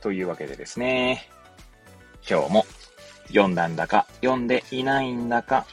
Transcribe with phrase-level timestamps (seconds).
[0.00, 1.28] というわけでですね、
[2.28, 2.66] 今日も
[3.28, 5.66] 読んだんだか読んでいないんだか、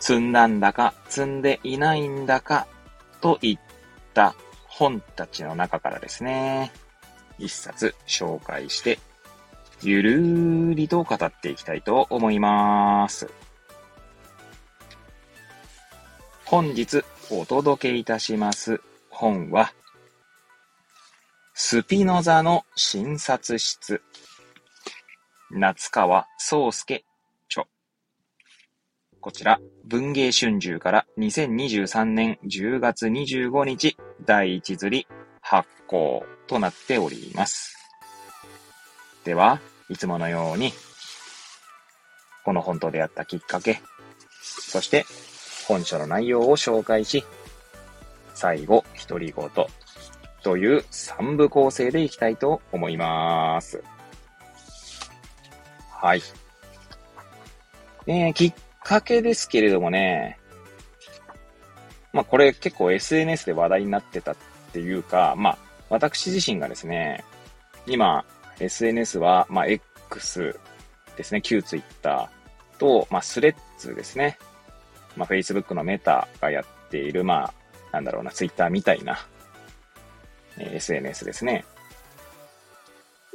[0.00, 2.66] 積んだんだか積んでいないんだか
[3.20, 3.58] といっ
[4.12, 4.34] た
[4.66, 6.72] 本たちの中からですね、
[7.38, 8.98] 一冊紹介して、
[9.82, 13.30] ゆるーりと語っていきたいと思います。
[16.44, 18.80] 本日お届けいたします
[19.10, 19.72] 本は、
[21.56, 24.02] スピノザの診察室。
[25.52, 27.04] 夏川宗介
[27.48, 27.68] 著。
[29.20, 35.06] こちら、文芸春秋から2023年10月25日第一釣り
[35.40, 37.76] 発行となっております。
[39.24, 40.72] では、いつものように、
[42.44, 43.80] この本と出会ったきっかけ、
[44.42, 45.06] そして
[45.68, 47.24] 本書の内容を紹介し、
[48.34, 49.48] 最後、独り言
[50.44, 53.82] という3部構成でいきたいと思います。
[55.90, 56.22] はい。
[58.06, 60.38] え、きっかけですけれどもね、
[62.12, 64.36] まあこれ結構 SNS で話題になってたっ
[64.72, 67.24] ていうか、まあ私自身がですね、
[67.86, 68.26] 今
[68.60, 70.60] SNS は、まあ X
[71.16, 72.30] ですね、旧 Twitter
[72.78, 74.38] と、まあスレッズですね。
[75.16, 77.54] まあ Facebook のメタがやっている、まあ
[77.92, 79.26] なんだろうな、Twitter みたいな、
[80.58, 81.64] SNS ですね。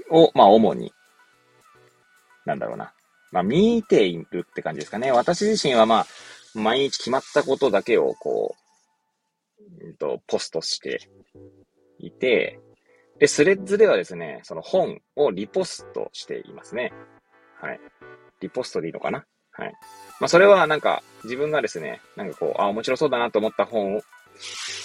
[0.10, 0.94] を、まあ主に
[2.46, 2.94] なんだろうな。
[3.32, 5.12] まあ、見ているって感じですかね。
[5.12, 6.08] 私自身はまあ、
[6.56, 8.56] 毎日決まったことだけをこ
[9.82, 11.10] う、うんと、ポストして
[12.00, 12.60] いて、
[13.20, 16.92] で、スレッズではですね、その本をリポストしていますね。
[17.62, 17.80] はい。
[18.40, 19.26] リポストでいいのかな？
[19.52, 19.74] はい。
[20.20, 24.02] まあ、それはなんか、自分がですね、なんかこう、あ、面白そうだなと思った本を、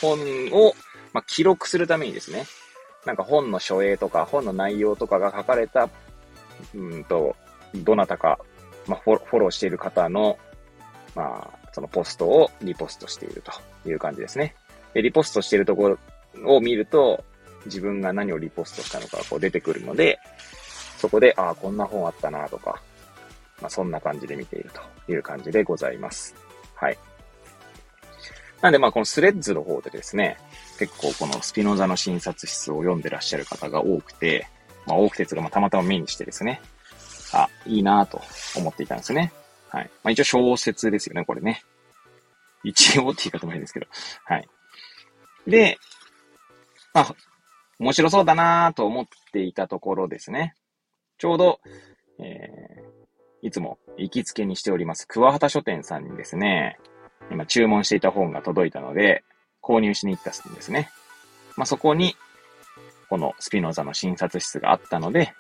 [0.03, 0.19] 本
[0.53, 0.75] を、
[1.15, 2.45] まあ、記録するためにですね、
[3.07, 5.89] なんか本の書影とか、本の内容とかが書かれた、
[6.75, 7.37] うんと、
[7.77, 8.39] どなたか、
[8.87, 10.37] まあ、フォローしている方の、
[11.15, 14.57] まあ、そのポストをリポストしているという感じですね。
[14.93, 15.99] で、リポストしているところ
[16.57, 17.25] を見ると、
[17.67, 20.19] 自分が何をリポストしたのかこう出てくるので、
[20.99, 22.83] そこで、ああ、こんな本あったなとか、
[23.61, 24.71] まあ、そんな感じで見ている
[25.07, 26.35] という感じでございます。
[26.75, 26.99] はい。
[28.65, 30.39] なんで、まあ、このスレッズの方でですね、
[30.79, 34.49] 結構このスピノザの診察室を読んでらっしゃる方が多くて、
[34.87, 36.63] まあ、多くてつがまたまたま目にしてですね、
[37.35, 38.23] あ、いいなと
[38.57, 39.35] 思っていたんですね。
[39.69, 39.91] はい。
[40.03, 41.63] まあ、一応小説ですよね、これね。
[42.63, 43.87] 一応って言い方もいいですけど。
[44.25, 44.49] はい。
[45.47, 45.77] で、
[46.95, 47.15] まあ、
[47.79, 50.55] 面白そうだなと思っていたところですね。
[51.19, 51.61] ちょうど、
[52.19, 56.79] えー、いつも行きつけにしております、桑畑書店さんにですね、
[57.31, 59.25] 今注文していた本が届いたので、
[59.63, 60.91] 購入しに行ったんですね。
[61.57, 62.17] まあ、そこに、
[63.09, 65.33] このスピノザの診察室があったので、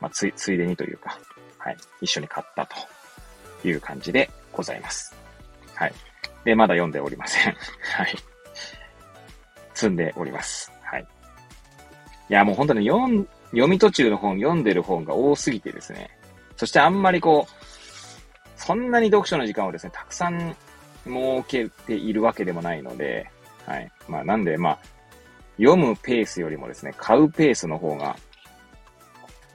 [0.00, 1.18] まあ、つい、ついでにというか、
[1.58, 5.14] はい、一緒に買ったという感じでございます。
[5.74, 5.94] はい。
[6.44, 7.54] で、まだ読んでおりません。
[7.94, 8.16] はい。
[9.74, 10.72] 積んでおります。
[10.82, 11.06] はい。
[12.28, 16.10] いや、もう本当に読ん、読み途中の本、読んでる本が多すぎてですね。
[16.56, 20.56] そしてあんまりこう、そんなに読書の時間をですね、たくさん
[21.04, 23.30] 設けているわけでもないので、
[23.66, 23.90] はい。
[24.08, 24.78] まあ、なんで、まあ、
[25.56, 28.16] 読むペースよりもですね、買うペースの方が、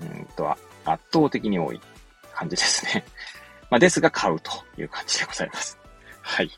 [0.01, 0.49] うんと、
[0.85, 1.81] 圧倒的に多い
[2.33, 3.03] 感じですね。
[3.69, 5.79] まあ、ですが買うという感じでございます。
[6.21, 6.51] はい。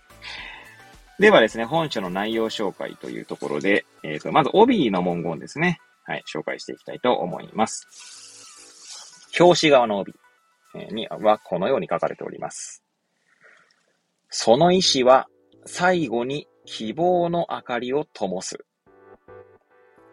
[1.19, 5.79] ではですね、本書の内容紹介というところで、えっ、ー、と、まず帯の文言ですね。
[6.03, 9.27] はい、紹介していきたいと思います。
[9.39, 10.13] 表紙側の帯
[10.91, 12.86] にはこのように書かれております。
[14.29, 15.28] その意志は
[15.66, 18.66] 最後に希望の明かりを灯す。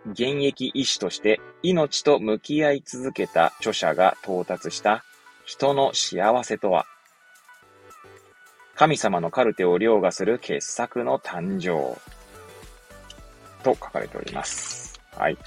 [0.07, 5.03] 現役医師として命と向き合い続けた著者が到達した
[5.45, 6.87] 人の幸せとは、
[8.75, 11.99] 神様のカルテを凌駕する傑作の誕生
[13.63, 15.01] と書かれております。
[15.17, 15.39] はい。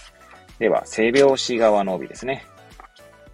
[0.60, 2.46] では、性病師側の帯ですね。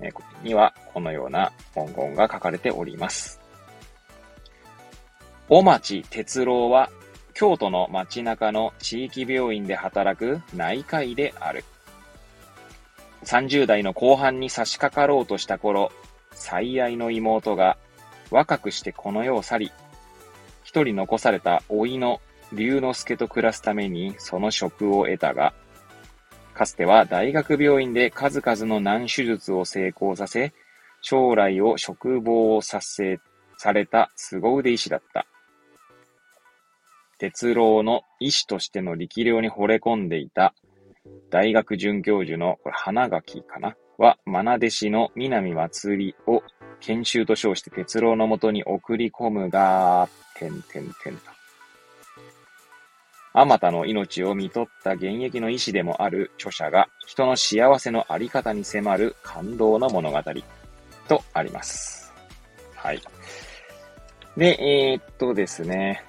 [0.02, 0.10] え
[0.44, 3.43] には、このような文言が書かれております。
[5.56, 6.90] お町哲郎は
[7.36, 11.64] 京都の街中の地域病院で働く内科医である。
[13.24, 15.92] 30代の後半に差し掛かろうとした頃、
[16.32, 17.78] 最愛の妹が
[18.32, 19.72] 若くしてこの世を去り、
[20.64, 22.20] 一人残された老いの
[22.52, 25.54] 龍之介と暮らすためにその職を得たが、
[26.56, 30.52] かつては大学病院で数々の難手術を成功させ、
[31.04, 33.20] 将来を嘱望をさせ、
[33.60, 35.28] された凄腕医師だった。
[37.24, 40.54] 鉄郎の医師としての力量に惚れ込んでいた
[41.30, 43.78] 大学准教授の、これ花垣かな？
[43.98, 46.44] は、愛弟子の南祭りを
[46.82, 51.22] 研修と称して鉄郎のもとに送り込むが、てんてんてんと。
[53.32, 60.22] あまたの命を見とった現役の医師でもある著者が人の幸せのあり方に迫る感動の物語
[61.08, 62.12] とあります。
[62.76, 63.02] はい。
[64.36, 66.04] で、えー、っとですね。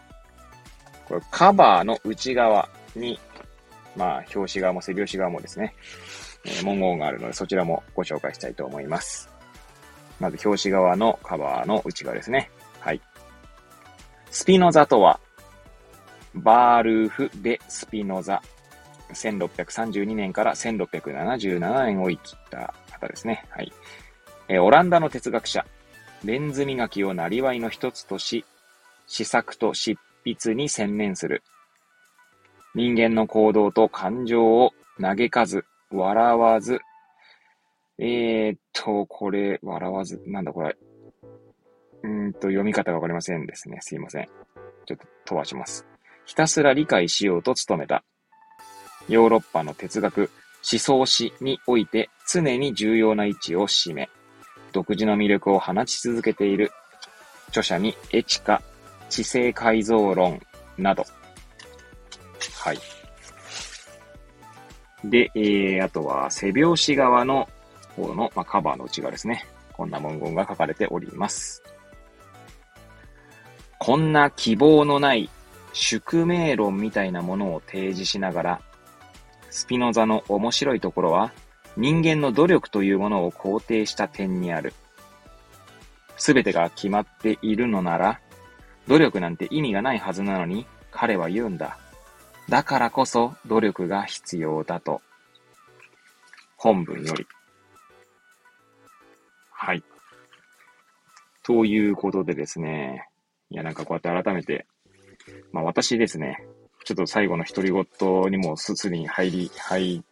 [1.08, 3.18] これカバーの内側に、
[3.96, 5.74] まあ、表紙側も背表紙側もですね、
[6.44, 9.30] え、文言があるので、そちらもご紹介したいと思います。
[10.20, 12.50] まず、表紙側のカバーの内側ですね。
[12.80, 13.00] はい。
[14.30, 15.20] スピノザとは、
[16.34, 18.42] バールーフ・デ・スピノザ。
[19.10, 23.44] 1632年から1677年を生きた方ですね。
[23.50, 23.72] はい。
[24.48, 25.64] え、オランダの哲学者。
[26.24, 28.44] レンズ磨きをなりわいの一つとし、
[29.06, 31.42] 試作と執筆に専念する。
[32.74, 36.80] 人間の行動と感情を嘆かず、笑わず、
[37.98, 40.76] えー、っと、これ、笑わず、なんだこれ。
[42.02, 43.78] うんと、読み方がわかりませんですね。
[43.80, 44.28] すいません。
[44.86, 45.86] ちょっと飛ばします。
[46.24, 48.02] ひたすら理解しようと努めた。
[49.08, 50.30] ヨーロッパの哲学、
[50.70, 54.08] 思想史において常に重要な位置を占め、
[54.72, 56.72] 独自の魅力を放ち続けている
[57.48, 58.62] 著者にエチカ、
[59.14, 60.40] 知性改造論
[60.76, 61.04] など。
[62.60, 62.78] はい。
[65.04, 67.48] で、えー、あとは背表紙側の
[67.94, 69.46] 方の、まあ、カバーの内側ですね。
[69.72, 71.62] こんな文言が書かれております。
[73.78, 75.30] こんな希望のない
[75.72, 78.60] 宿命論みたいなものを提示しながら、
[79.50, 81.32] スピノザの面白いところは、
[81.76, 84.74] 人間の努力というものを肯定した点にある。
[86.16, 88.20] すべてが決まっているのなら、
[88.88, 91.78] 努力なんて意味がないはずなのに、彼は言うんだ。
[92.48, 95.00] だからこそ努力が必要だと。
[96.56, 97.26] 本文より。
[99.50, 99.82] はい。
[101.42, 103.08] ということでですね。
[103.50, 104.66] いや、なんかこうやって改めて
[105.52, 106.44] まあ私ですね、
[106.84, 110.02] ちょっと最後の独り言にもすすに入り、入、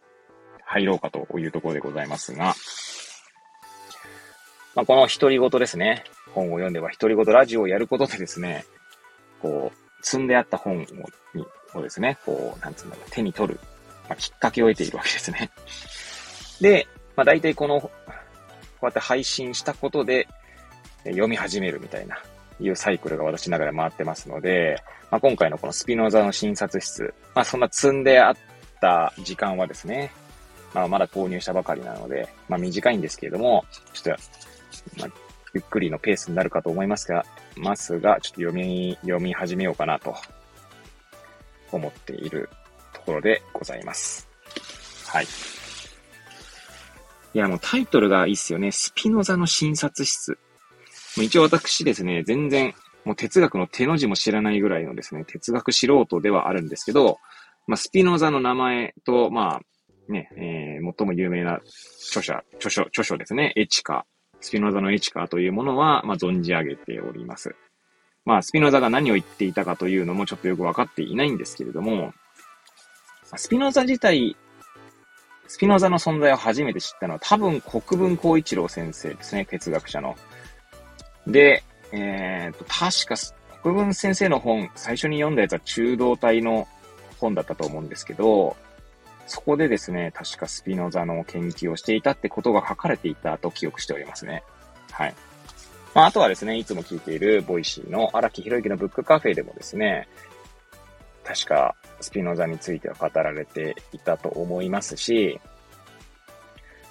[0.64, 2.54] 入ろうかというところでございますが、
[4.74, 6.04] まあこの独り言ですね、
[6.34, 8.64] 本を読んでは独り言ラジオをやることでですね、
[9.40, 10.80] こう、積んであった本を
[11.34, 13.60] にをですね、こう、なんつうんだろう、手に取る、
[14.08, 15.50] まあ、きっかけを得ているわけですね。
[16.60, 16.86] で、
[17.16, 17.90] まあ大体この、こ
[18.82, 20.26] うやって配信したことで、
[21.04, 22.18] 読み始めるみたいな、
[22.60, 28.36] いうサイクルが私ながら回ってますので、まあ、今回のこのスピノザの診察室、まあ、そんな積んであっ
[28.80, 30.10] た時間はですね、
[30.72, 34.22] まあ、まだ購入したばかりなので、まあ、短いんですけれども、ちょっと、
[34.98, 35.08] まあ、
[35.54, 37.24] ゆっくりのペースになるかと思いますが、
[37.56, 40.14] ますが、ちょっと読み、読み始めようかなと
[41.70, 42.48] 思っている
[42.92, 44.28] ところでございます。
[45.06, 45.26] はい。
[47.34, 48.72] いや、もうタイトルがいいっすよね。
[48.72, 50.38] スピノザの診察室。
[51.16, 57.18] 一応私ですね、全然、もう哲学の手の字も知らないぐらいのですね、哲学素人ではあるんですけど、
[57.66, 61.60] まあ、スピノザの名前と、まあ、ね、えー、最も有名な
[62.10, 64.06] 著者、著書、著書ですね、エチカ、
[64.42, 67.54] スピノザのエチカというものは、まあ、存じ上げております。
[68.24, 72.12] まあ、スピノザが何を言っていたかというのもちょっとよくわかっていないんですけれども、
[73.36, 74.36] スピノザ自体、
[75.46, 80.16] スピノザの存在を初めて知ったのは多分国分光一郎先生ですね、哲学者の。
[81.26, 83.14] で、えっ、と、確か、
[83.62, 86.66] 国分先生の本、最初に読んだやつは中道体の
[87.18, 88.56] 本だったと思うんですけど、
[89.32, 94.42] そこでですね、確かスピノザの研究をしていたってことが書かれていたと記憶しておりますね。
[94.90, 95.14] はい。
[95.94, 100.06] まあ、あとはですね、いつも聞いている Voicy の荒木博行のブックカフェでもですね、
[101.24, 105.40] 確かスピノザについては語られていたと思いますし、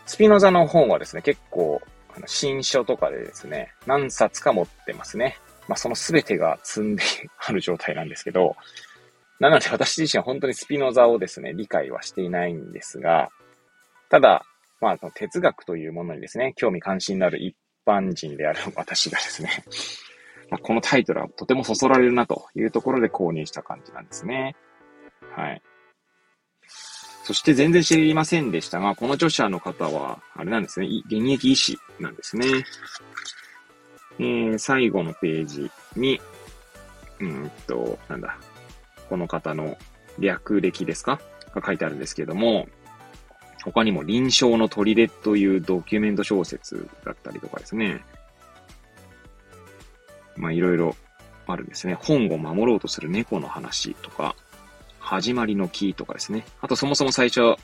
[0.08, 1.80] スピノザの本はですね、結構
[2.16, 5.38] あの新書とかでですね、何冊か持ってますね。
[5.68, 7.04] まあ、その全てが積んで
[7.38, 8.56] ある状態なんですけど、
[9.42, 13.30] なので私自身は本当にスピノザをですね、理解はしていないんですが、
[14.08, 14.46] ただ、
[14.80, 19.64] まあ、哲学というものにですね、興味関心のある一般人である 私がですね、
[20.52, 24.56] まあ、このタイトルはとてもそそられるなというところで購入した感じなんですね。
[25.36, 25.62] はい。
[27.24, 32.46] そして全然知りませんでしたが、この著者の方は、あれなんですね、現役医師なんですね。
[34.20, 36.22] えー、最後のページに、
[37.20, 38.38] うんと、なんだ、
[39.12, 39.78] この方の
[40.20, 41.20] 略歴ですか？
[41.54, 42.70] が書いてあるんですけども、
[43.62, 48.06] 他にも臨床の砦というドキュメント小説だったりとかですね。
[50.38, 50.96] まあいろいろ
[51.46, 51.94] あるんですね。
[51.96, 54.34] 本を守ろうとする猫の話とか、
[55.00, 56.46] 始まりの木とかですね。
[56.62, 57.58] あとそもそも最初、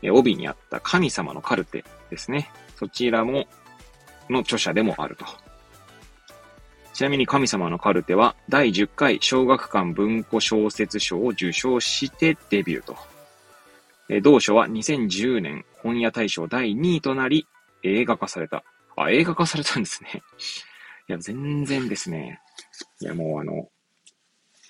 [0.00, 2.50] え帯にあった神様のカルテですね。
[2.76, 3.46] そちらも、
[4.30, 5.26] の著者でもあると。
[6.98, 12.96] ちなみに神様のカルテは第10回小学館文庫小説賞を受賞してデビューと。
[14.08, 17.46] え同書は2010年本屋大賞第2位となり
[17.84, 18.64] 映画化された。
[18.96, 20.10] あ、映画化されたんですね。
[21.08, 22.40] いや、全然ですね。
[23.00, 23.68] いや、もうあの、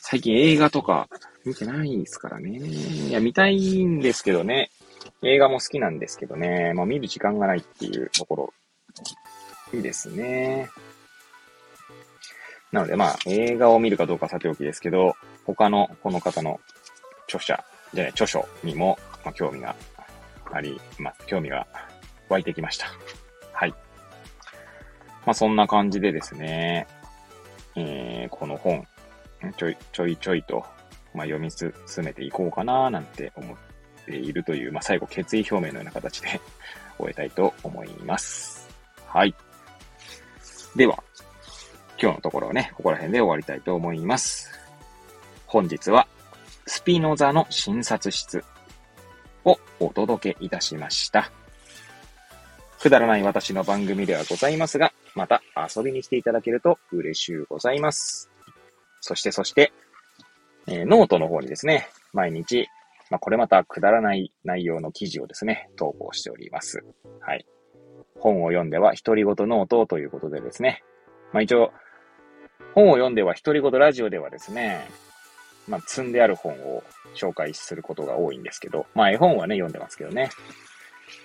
[0.02, 1.08] 最近映画とか
[1.47, 2.58] 見てないですからね。
[2.58, 4.70] いや、見たいんですけどね。
[5.23, 6.75] 映画も好きなんですけどね。
[6.75, 8.54] まあ見る時間がないっていうところ、
[9.73, 10.68] いいですね。
[12.72, 15.14] なのでまあ映画を見るかどうかさておきですけど、
[15.46, 16.60] 他のこの方の
[17.25, 19.75] 著者、じゃない、著書にも、まあ、興味が
[20.52, 21.66] あり、まあ、興味が
[22.28, 22.87] 湧いてきました。
[23.52, 23.70] はい。
[25.25, 26.87] まあそんな感じでですね、
[27.76, 28.87] えー、この本、
[29.56, 30.64] ちょいちょいちょいと、
[31.14, 31.72] まあ、読み進
[32.04, 33.56] めていこうかななんて思っ
[34.04, 36.40] ているという、まあ、最後決意表明のような形で
[36.98, 38.68] 終えたいと思います。
[39.06, 39.34] はい。
[40.76, 41.02] では、
[42.00, 44.50] 今日のところはね、ここら辺で終わりたいと思います。
[45.46, 46.06] 本日は、
[46.66, 48.44] スピノザの診察室
[49.44, 51.32] をお届けいたしました。
[52.78, 58.30] くだらない私の番組ではございますが、また遊びに来ていただけると嬉しゅうございます。
[59.00, 59.72] そしてそして、
[60.68, 62.68] えー、ノートの方にですね、毎日、
[63.10, 66.84] まあ、これまたくだらない内容の記事をですね、投稿しております。
[67.20, 67.44] はい。
[68.20, 70.84] 本を読んでは独り言ノートということでですね、
[71.32, 71.72] まあ、一応、
[72.78, 74.88] 本を読んでは独り言ラジオではですね、
[75.66, 76.85] まあ、積んである本を
[77.16, 80.30] 紹介することが多いんですけど、まあ、絵本はね、読んでますけどね。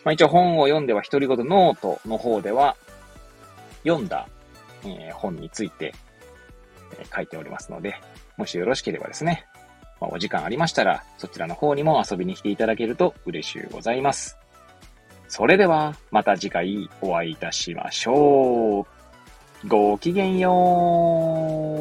[0.04, 2.76] まあ、一応本を読んでは独り言ノートの方では、
[3.84, 4.28] 読んだ、
[4.84, 5.94] えー、本について、
[6.98, 8.02] えー、書いておりますので、
[8.36, 9.46] もしよろしければですね、
[10.02, 14.40] まあ、お時間ありましたら、そちらの方にも遊びに来ていただけると嬉しゅうございます。
[15.28, 18.93] それでは、また次回お会いいたしましょう。
[19.66, 21.73] ごきげんよう。